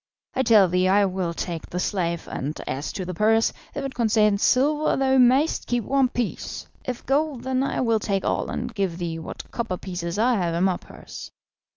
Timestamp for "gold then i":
7.05-7.81